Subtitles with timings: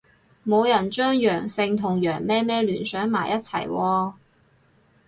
[0.43, 4.13] 冇人將陽性同羊咩咩聯想埋一齊喎